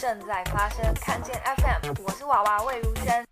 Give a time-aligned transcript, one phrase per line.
[0.00, 3.22] 正在发生，看见 FM，我是娃娃魏如萱。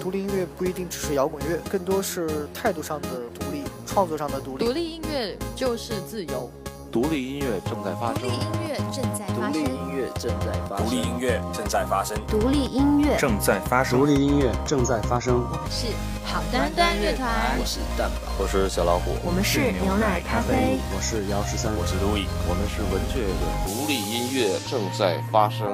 [0.00, 3.08] 独立音乐不一定只是摇滚乐，更多是态度上的
[3.38, 4.64] 独立，创作上的独立。
[4.64, 6.50] 独立音乐就是自由。
[6.90, 8.22] 独立音乐正在发生。
[8.22, 9.52] 独立音乐正在发生。
[9.52, 10.86] 独立音乐正在发生。
[10.86, 12.26] 独立音乐正在发生。
[12.26, 13.98] 独立音乐正在发生。
[13.98, 15.34] 独立音乐正在发生。
[15.34, 15.86] 我们是
[16.24, 17.28] 好端端乐团。
[17.60, 18.32] 我是蛋宝。
[18.38, 19.16] 我是小老虎。
[19.22, 20.78] 我们是牛奶咖啡。
[20.96, 21.70] 我是姚十三。
[21.76, 22.26] 我是路易。
[22.48, 23.32] 我们是文雀乐。
[23.66, 25.66] 独立音乐正在发生。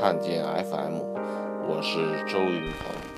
[0.00, 1.00] 看见 FM，
[1.66, 3.17] 我是周云鹏。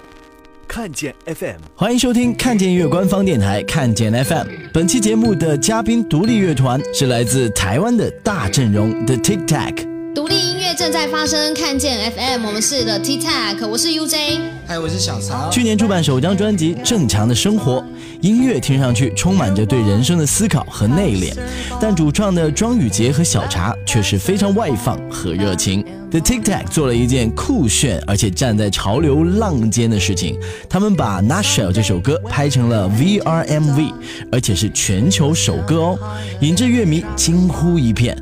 [0.73, 4.47] 看见 FM，欢迎收听看见音乐官方电台看见 FM。
[4.73, 9.85] 本期节目的嘉宾独立乐团是来自台湾的大阵容 The Tic Tac。
[10.15, 15.51] 独立音乐正在发生，看见 FM，我们是 The Tic Tac，我是 UJ，嗨，我是小曹。
[15.51, 17.81] 去年出版首张专辑《正常的生活》，
[18.21, 21.33] 音乐听上去充满着对人生的思考和内敛，
[21.81, 25.85] 但主唱的庄宇杰和小茶却是非常外放和热情。
[26.11, 33.93] The Tic Tac 做了一件酷炫而且站在潮流浪尖的事情，他们把《Nashville》这首歌拍成了 VRMV，
[34.31, 35.99] 而且是全球首歌哦，
[36.41, 38.17] 引致乐迷惊呼一片。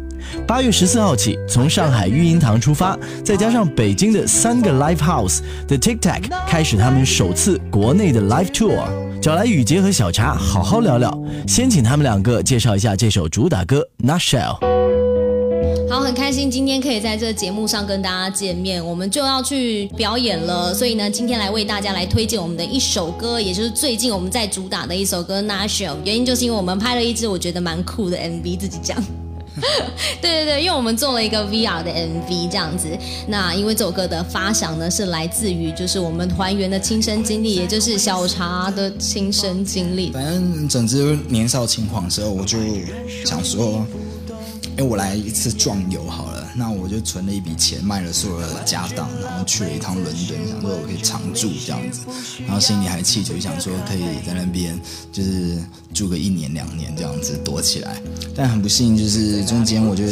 [0.47, 8.84] 八月十四号起，从上海育婴堂出发，再加上北京的三个 live house，The Tic Tac 开始他们首次国内的 live tour，
[9.20, 11.16] 找来雨杰和小茶好好聊聊。
[11.47, 14.58] 先请他们两个介绍一下这首主打歌《Nutshell》。
[15.91, 20.72] 好，很开心今天可以在这节目上跟大家见面，我们就要去表演了。
[20.72, 25.92] 所以呢，今天来为大家来推荐我们的一首歌，也就是最近我们在主打的一首歌《Nashell》。
[26.05, 29.02] 原因就是因为我们拍了一支我觉得蛮酷的 MV，自己讲。
[30.20, 32.89] 对对对，因为我们做了一个 VR 的 MV 这样子。
[33.27, 40.11] 那因为这首歌的发想呢，是来自于就是我们团员的亲身经历，也就是小茶的亲身经历。
[40.12, 42.59] 反正总之年少轻狂之后，我就
[43.25, 43.86] 想说，
[44.79, 46.48] 哎，我来一次壮游好了。
[46.55, 52.02] 那我就存了一笔钱，卖了所有的家当，然后去了一趟伦敦，想说我可以常住这样子。
[52.47, 54.79] 然后心里还气就想说可以在那边
[55.11, 55.58] 就是
[55.92, 58.01] 住个一年两年这样子躲起来。
[58.36, 60.05] 但很不幸，就是中间我就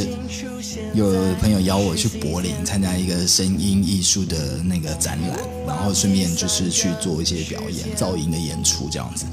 [0.94, 9.26] 有朋友邀我去柏林参加一个声音艺术的那个展览，然后顺便就是去做一些表演、噪音的演出这样子。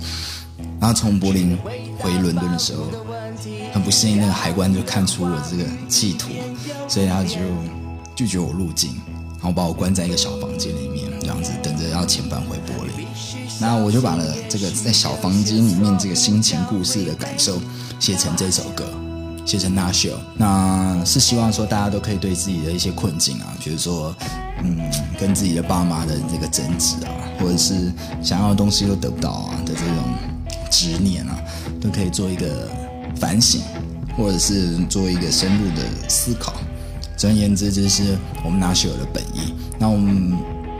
[0.80, 1.58] 然后从柏林
[1.98, 2.84] 回伦敦的时候，
[3.72, 6.30] 很不幸那个海关就看出我这个企图。
[6.88, 7.38] 所以他就
[8.14, 8.92] 拒绝我入境，
[9.40, 13.08] 然后把我关在一个小房间里面，这样子等着要遣返回柏林。
[13.60, 17.60] 那我就把了这个在小房间里面这个心情故事的感受
[18.00, 18.86] 写成这首歌，
[19.46, 20.10] 写成《那秀》。
[20.36, 24.14] 那是希望说大家都可以对自己的一些困境啊，比如说
[24.62, 24.78] 嗯
[25.18, 30.04] 跟自己的爸妈的这个争执啊，或者是想要的东西都得不到啊的这种
[30.70, 31.40] 执念啊，
[31.82, 32.70] 都可以做一个
[33.16, 33.62] 反省，
[34.18, 36.54] 或者是做一个深入的思考。
[37.16, 39.54] 总而言之，这是我们纳雪尔的本意。
[39.80, 40.34] 那我们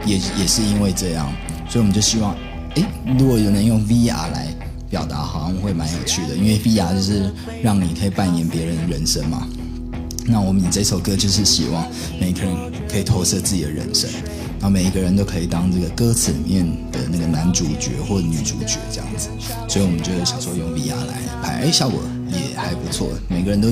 [0.04, 1.32] 也也是因为这样，
[1.68, 2.36] 所以我们就希望，
[2.74, 2.82] 哎，
[3.18, 4.48] 如果有人用 VR 来
[4.90, 6.34] 表达，好像会蛮有趣的。
[6.34, 9.46] 因为 VR 就是让你可以扮演别人的人生嘛。
[10.26, 11.86] 那我们这首歌就是希望
[12.20, 12.54] 每个人
[12.88, 14.10] 可以投射自己的人生，
[14.58, 19.28] 然后每一个人都可以当这个歌词里面的那个男主角或女主角这样子。
[19.68, 22.00] 所以我们就想说用 VR 来拍，哎，效果。
[22.34, 23.68] 也还不错，每个人都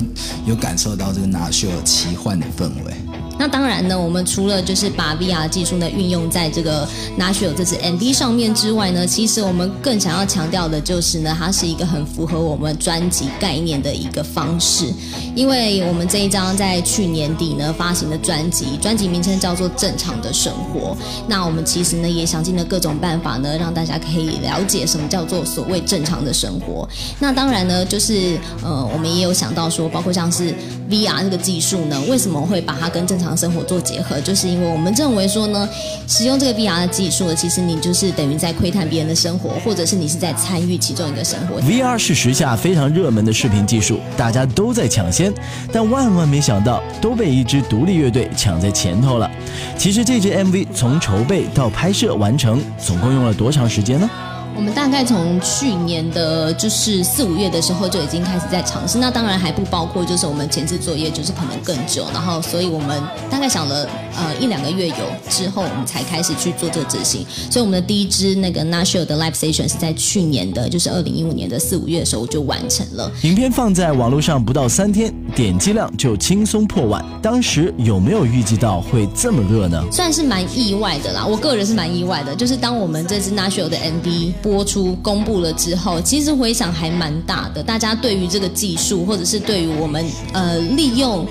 [0.47, 2.95] 有感受到这个拿秀奇幻的氛围。
[3.43, 6.89] 那当然呢，我们除了就是把 VR 技术呢运用在这个
[7.19, 14.95] Nashville 这支 MV 上面之外呢，其实我们更想要强调的就是呢，它是一个很符合我们专辑概念的一个方式。
[15.35, 20.95] 因为我们这一张在去年底呢发行的专辑，专辑名称叫做《正常的生活》。
[21.27, 26.89] 那我们其实呢也想尽了各种办法呢，让大家可以了解什么叫做所谓正常的生活。
[27.19, 30.55] 那当然呢，就是呃，我们也有想到说，包括像是
[30.89, 35.69] VR 这个技术呢，为什么会把它跟正常生活做结合，就是因为我们认为说呢，
[36.06, 41.60] 使用这个 VR 的技术，其实你就是等于在窥探别人的生活，或者是你是在参与其中一个生活。
[41.60, 45.32] VR 是时下非常热门的视频技术，大家都在抢先，
[45.73, 49.31] 但万万没想到都被一支独立乐队抢在前头了。
[49.78, 54.08] 其实这支 MV 从筹备到拍摄完成，总共用了多长时间呢？
[54.54, 64.94] 我们大概从去年的就是四五月的时候就已经开始在尝试，那当然还不包括就是我们前置作业就是可能更久，然后所以我们大概想了呃一两个月有
[65.29, 67.25] 之后，我们才开始去做这个执行。
[67.50, 73.11] 所以我们的第一支那个 Nashville 的 Live Station 是在去年的，就是二零一五年的四五月的时候就完成了。
[73.23, 77.05] 影片放在网络上不到三天，点击量就轻松破万。
[77.23, 79.82] 当时有没有预计到会这么热呢？
[79.91, 84.32] 算是蛮意外的啦，我个人是蛮意外的，就是当我们这支 Nashville 的 MV。
[84.43, 87.62] 播出公布了之后，其实回响还蛮大的。
[87.62, 91.26] 大家对于这个技术，或者是对于我们呃利用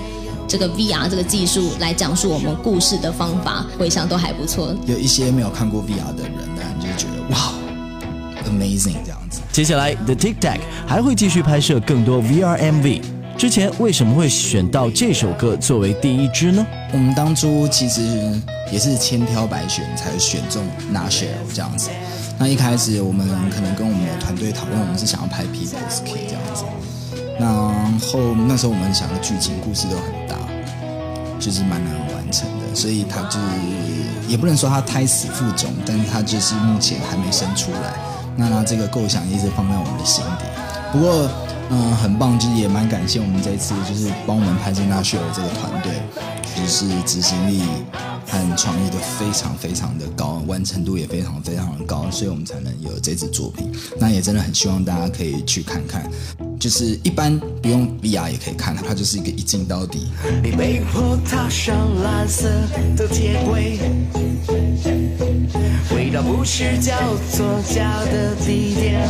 [0.48, 4.74] 这个 VR 这个技术来讲述我们故事的方法，回想都还不错。
[4.86, 7.52] 有一些没有看过 VR 的人，呢，你就觉得哇
[8.44, 9.40] ，amazing 这样子。
[9.52, 13.02] 接下来，The Tic Tac 还会继续拍摄更多 VR MV。
[13.38, 16.64] 之前为什么会选到这首歌作为第一支呢？
[16.92, 18.00] 我们当初其实
[18.70, 20.62] 也是千挑百选才选中
[20.92, 21.88] Nashville 这样子。
[22.38, 26.64] 那一开始我们可能跟我们的团队讨论，我们是想要拍 People's Key 这样子。
[27.42, 30.36] 然后那时候我们想的剧情故事都很大，
[31.40, 33.46] 就是蛮难完成的，所以他就是
[34.28, 37.94] 也不能说他胎死腹中，但是他就是目前还没生出来。
[38.36, 40.44] 那这个构想一直放在我们的心底。
[40.92, 41.28] 不过，
[41.70, 45.92] 嗯，很棒，就是也蛮感谢我们这次就是帮我们拍这纳秀的这个团队，
[46.54, 47.62] 就是执行力
[48.26, 53.70] 和创意都非常非常的高，完成度也非常非常的高，所以我们才能有这支作品。
[53.98, 56.08] 那也真的很希望大家可以去看看。
[56.62, 60.06] 就是一般不用 VR 也可以看，它就是一个一镜到底。
[60.44, 62.48] 你被迫踏上蓝色
[62.96, 63.80] 的铁轨，
[65.90, 66.94] 回到不是叫
[67.32, 69.02] 做家的地点，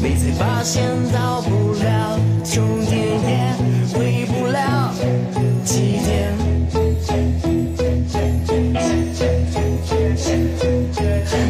[0.00, 3.52] 你才发现到不了终点，也
[3.92, 4.94] 回不了
[5.64, 6.32] 起点。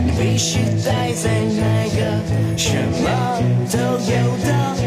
[0.06, 2.19] 你必须待在那个
[2.62, 3.41] 什么
[3.73, 4.80] 都有的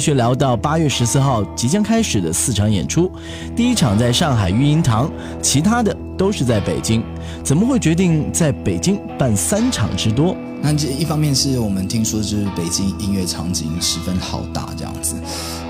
[0.00, 3.12] 继续聊到八月十四号即将开始的四场演出，
[3.54, 5.12] 第一场在上海育婴堂，
[5.42, 7.04] 其他的都是在北京。
[7.44, 10.34] 怎么会决定在北京办三场之多？
[10.62, 15.16] 那这一方面是我们听说就是北京音乐场景十分浩大这样子。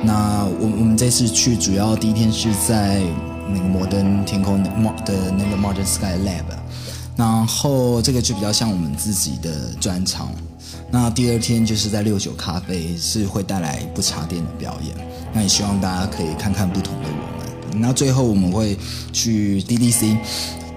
[0.04, 3.00] 那我我们这次去主要第一天是在
[3.52, 4.70] 那个摩登天空的
[5.04, 6.44] 的那个 Modern Sky Lab，
[7.20, 10.30] 然后这个就比较像我们自己的专场。
[10.90, 14.96] 那第二天就是在六九咖啡是会带来不插电的表演，
[15.34, 17.80] 那也希望大家可以看看不同的我们。
[17.80, 18.74] 那最后我们会
[19.12, 20.16] 去 DDC。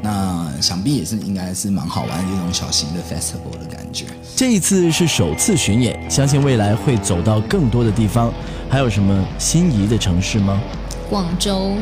[0.02, 4.08] 那想必也是应该是蛮好玩的一种小型的 festival 的感觉。
[4.36, 8.30] 这一次是首次巡演，相信未来会走到更多的地方。
[8.70, 10.62] 还有什么心仪的城市吗？
[11.10, 11.78] 广州，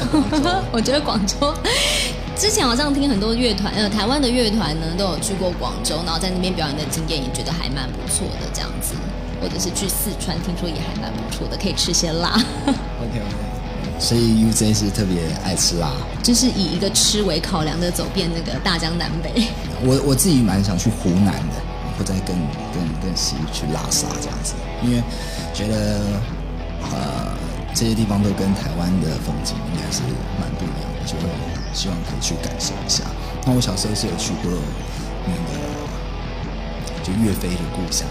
[0.70, 1.54] 我觉得广州
[2.36, 8.94] 之前好像听很多乐团，呃，台湾的乐团呢都有去过广州，然后在那边表演的经验也觉得还蛮不错的，这样子。
[9.40, 12.30] 或者是去四川，听说也还蛮不错的，可以吃些辣。
[12.30, 13.98] OK OK。
[13.98, 15.90] 所以 UJ 是特别爱吃辣，
[16.22, 19.48] 就是以一个吃为考量的走遍那个大江南北。
[19.82, 21.56] 我我自己蛮想去湖南的，
[21.96, 22.36] 或者更
[22.72, 25.02] 更更西去拉萨这样子，因为
[25.54, 26.00] 觉得
[26.92, 27.32] 呃
[27.72, 30.02] 这些地方都跟台湾的风景应该是
[30.38, 30.65] 蛮不
[31.06, 31.22] 就会
[31.72, 33.04] 希望可以去感受一下。
[33.46, 34.50] 那我小时候是有去过
[35.24, 38.06] 那个就岳飞的故乡。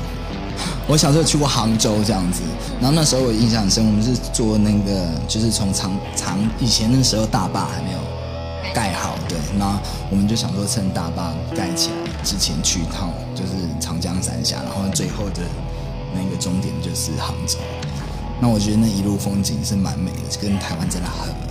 [0.88, 2.42] 我小时候去过杭州这样子，
[2.80, 8.00] 然后那时候我印象很深，我们是坐那个就是从长长以前那时候大坝还没有
[8.74, 9.78] 盖好，对，那
[10.10, 15.42] 我们就想说趁大坝盖起来之前去一趟，就是长江三峡，然后最后的
[16.14, 17.58] 那个终点就是杭州。
[18.40, 21.45] 那我觉得那一路风景是蛮美的，跟台湾真的很。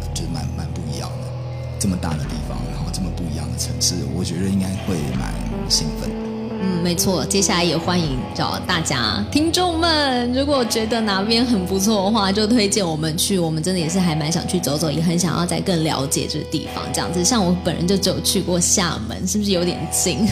[1.85, 5.35] 这么大的地方，然后这么不一样的城市，我觉得应该会蛮
[5.69, 6.17] 兴奋的。
[6.63, 13.39] 嗯，没错，接下来也欢迎找大家听众们，如果觉得哪边很不错的话，就推荐我们去。
[13.39, 16.83] 我们真的也是还蛮想去走走，也很想要再更了解这个地方。
[16.91, 20.27] 这样子，像我本人就只有去过厦门，是不是有点近？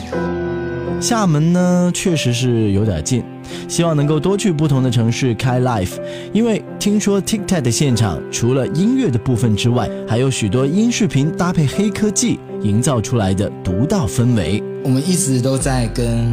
[1.02, 3.23] 厦门呢，确实是有点近，
[3.68, 5.99] 希望能够多去不同的城市开 live。
[6.32, 14.62] 因为听说 TikTok 的现场除了音乐的部分之外，还有许多音视频搭配黑科技营造出来的独到氛围。
[14.85, 16.28] 我们一直都在跟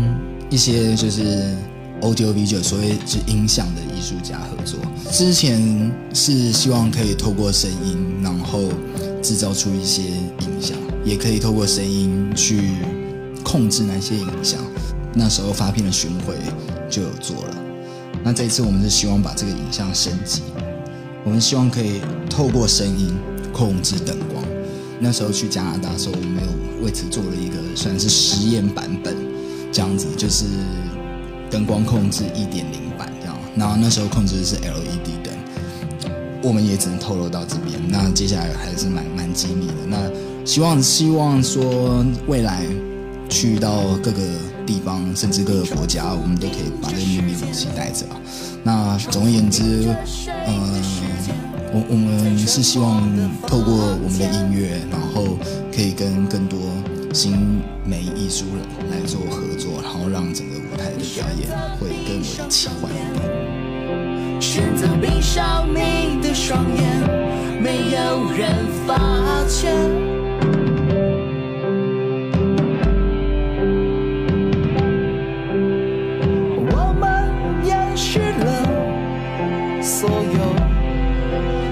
[0.49, 1.53] 一些就是
[2.01, 4.79] audio video，所谓是音响的艺术家合作。
[5.11, 8.63] 之前是希望可以透过声音，然后
[9.21, 12.71] 制造出一些影像，也可以透过声音去
[13.43, 14.59] 控制那些影像。
[15.13, 16.35] 那时候发片的巡回
[16.89, 17.55] 就有做了。
[18.23, 20.41] 那这一次我们是希望把这个影像升级，
[21.23, 23.15] 我们希望可以透过声音
[23.53, 24.43] 控制灯光。
[24.99, 29.15] 那时候去加拿大的时候，我们有为此做了一个算是实验版本，
[29.71, 30.45] 这样子就是
[31.49, 33.37] 灯光控制一点零版这样。
[33.55, 35.33] 然后那时候控制的是 LED 灯，
[36.43, 37.79] 我们也只能透露到这边。
[37.87, 39.73] 那接下来还是蛮蛮机密的。
[39.87, 39.97] 那
[40.45, 42.65] 希望希望说未来
[43.29, 44.21] 去到各个
[44.65, 48.19] 地方，甚至各个国家，我们都可以把这个秘密武器带着啊。
[48.63, 49.63] 那总而言之，
[50.47, 50.81] 嗯。
[51.71, 52.99] 我我们是希望
[53.45, 55.37] 透过我们的音乐，然后
[55.71, 56.59] 可以跟更多
[57.13, 64.41] 新媒艺术人来做合作，然后让整个舞台的表演会更为奇幻一点。
[64.41, 68.97] 选择闭上你的双眼，没有人发
[69.47, 69.77] 现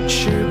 [0.08, 0.47] 觉。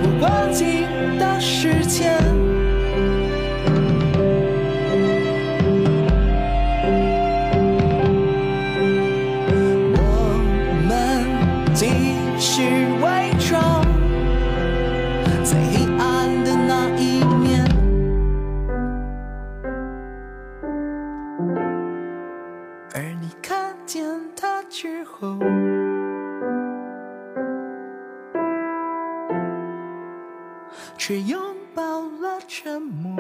[30.99, 31.41] 却拥
[31.75, 33.17] 抱了沉默。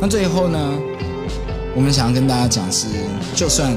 [0.00, 0.58] 那最后呢，
[1.74, 2.88] 我们想要跟大家讲是，
[3.34, 3.72] 就算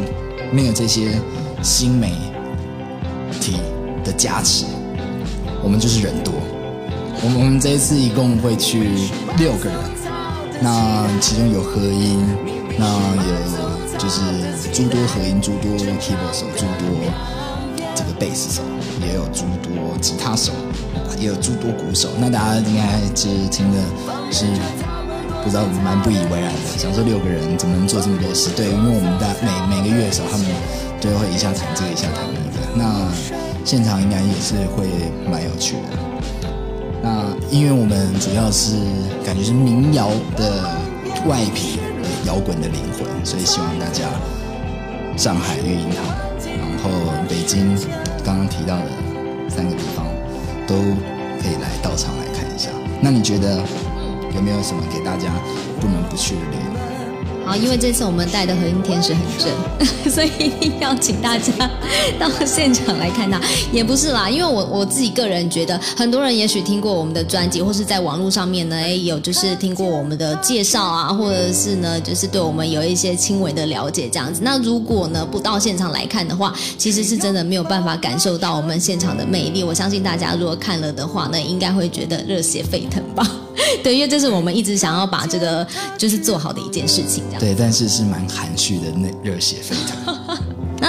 [0.51, 1.20] 没有这些
[1.62, 2.13] 新媒
[3.40, 3.60] 体
[4.04, 4.66] 的加持，
[5.63, 6.34] 我们就是人多。
[7.24, 8.88] 我们我们这一次一共会去
[9.38, 9.78] 六个人，
[10.62, 12.20] 那其中有何音，
[12.80, 12.86] 那
[13.16, 13.61] 有。
[14.01, 14.20] 就是
[14.74, 16.89] 诸多合音，诸多 keyboard 手，诸多
[17.93, 18.63] 这个贝斯手，
[19.05, 20.51] 也有诸多吉他手，
[21.20, 22.10] 也有诸多鼓手。
[22.20, 23.77] 那大家应该是听的
[24.31, 24.46] 是
[25.43, 28.50] 不知道蛮不以为然的，想说六个人怎么能做这么多事？
[28.55, 30.48] 对，因为我们的每每个乐手他们
[31.00, 32.58] 都会一下弹这个，一下弹那个。
[32.74, 33.08] 那
[33.63, 34.88] 现场应该也是会
[35.29, 36.00] 蛮有趣的。
[37.03, 38.74] 那因为我们主要是
[39.24, 40.63] 感觉是民谣的
[41.27, 41.77] 外皮。
[42.25, 44.10] 摇滚的灵魂，所以希望大家
[45.18, 46.06] 上海乐音堂，
[46.58, 46.90] 然后
[47.28, 47.75] 北京
[48.24, 48.86] 刚刚提到的
[49.50, 50.06] 三个地方，
[50.68, 50.75] 都
[51.42, 52.70] 可以来到场来看一下。
[53.01, 53.63] 那你觉得
[54.36, 55.32] 有没有什么给大家
[55.80, 56.90] 不能不去的理由？
[57.45, 59.51] 好，因为这次我们带的合音天使很正，
[60.10, 61.51] 所以一定要请大家
[62.19, 63.41] 到现场来看他。
[63.74, 74.41] 也不是啦，因为我我自己个人觉得，很多人也许听过我们的专辑，或是在网络上面呢，哎，有就是听过我们的介绍啊，或者是呢，就是对我们有一些轻微的了解这样子。
[74.43, 79.63] 那如果呢不到现场来看的话，其实是真的没有办法感受到我们现场的魅力。
[79.63, 83.40] 我相信大家如果看了的话，那应该会觉得热血沸腾吧。
[83.84, 85.65] 对，因为这是我们一直想要把这个
[85.98, 87.39] 就是做好的一件事情，这样。
[87.39, 90.11] 对，但是是蛮含蓄的，那热血沸腾。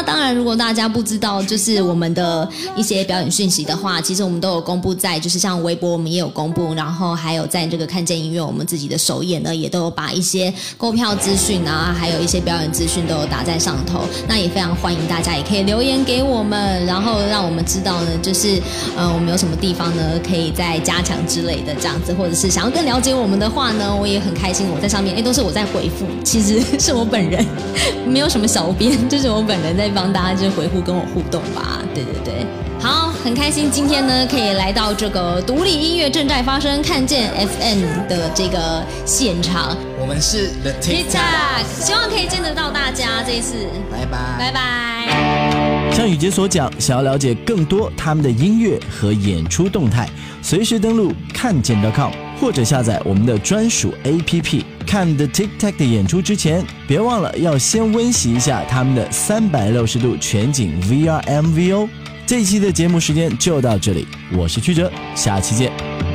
[0.02, 14.00] 当然，如果大家不知道，就是我们的一些表演讯息的话，其实我们都有公布在，就是像微博我们也有公布，然后还有在这个看见音乐我们自己的首页呢，也都有把一些购票资讯啊，还有一些表演资讯都有打在上头。
[14.28, 18.61] 那也非常欢迎大家，也可以留言给我们，然后让我们知道呢，就是
[18.97, 27.47] 呃我们有什么地方呢可以再加强之类的这样子，或者是想要更了解我们的话呢，我也很开心，我在上面哎都是我在回复，其实是我本人，
[28.04, 29.91] 没有什么小编，就是我本人在。
[29.92, 32.46] 帮大家就回复跟我互动吧，对对对，
[32.80, 43.54] 好，很开心今天呢可以来到这个独立音乐正在发生，看见 FM 的这个现场，我们是 The TikTok，希望可以见得到大家这一次，
[43.90, 45.41] 拜拜，拜拜。
[45.94, 50.08] 像雨杰所讲，想要了解更多他们的音乐和演出动态，
[50.40, 54.62] 随时登录看见 .com 或者下载我们的专属 APP。
[54.87, 61.88] 看 The Tic Tac 的演出之前，别忘了要先温习一下他们的三百六十度全景 VR MV 哦。
[62.26, 66.12] 这一期的节目时间就到这里，我是曲哲，下期见。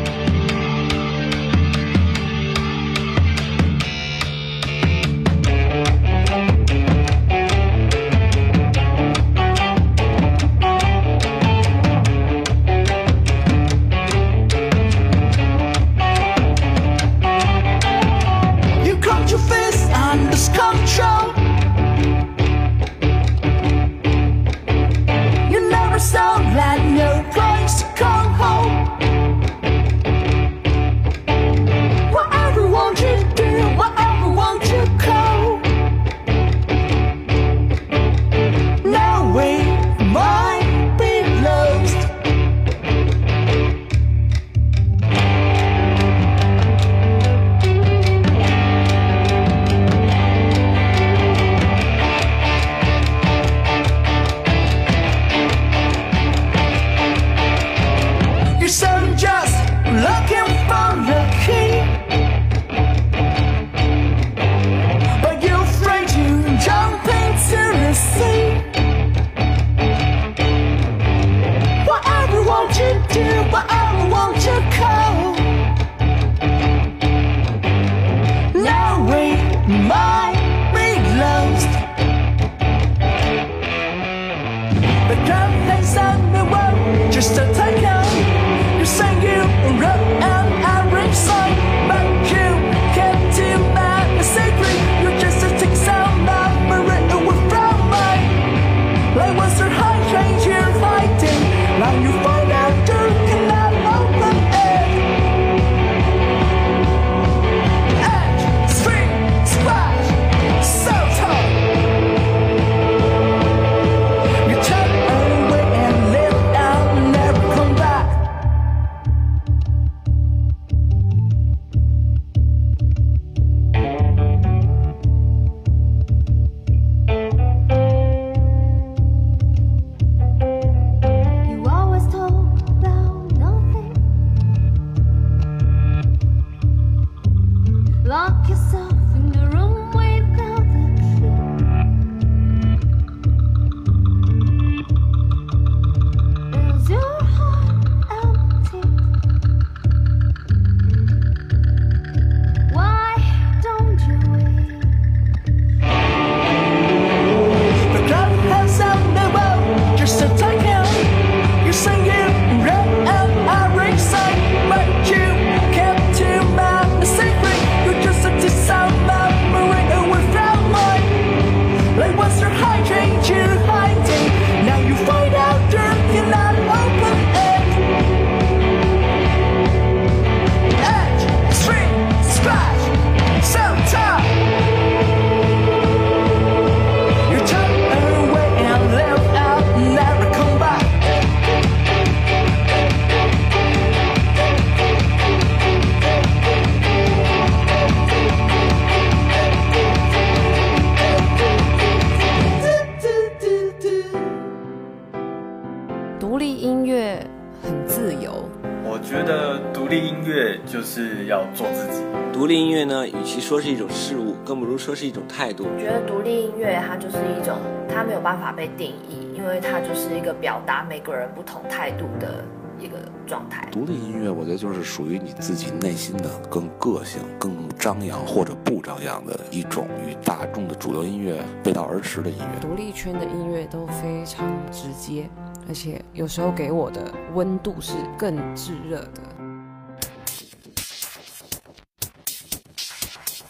[213.47, 215.63] 说是一种事物，更不如说是一种态度。
[215.63, 217.55] 我觉得独立音乐它就是一种，
[217.87, 222.43] 它没有办法被定义，因为它就是一个表达每个人不同态度的
[222.77, 223.65] 一个状态。
[223.71, 232.59] 独立音乐，我觉得就是属于你自己内心的更个性、更张扬或者不张扬的一种与大众的主流音乐背道而驰的音乐。
[232.59, 235.29] 独立圈的音乐都非常直接，
[235.69, 237.01] 而且有时候给我的
[237.33, 239.36] 温度是更炙热的。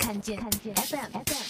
[0.08, 1.47] 看见看见 FM FM。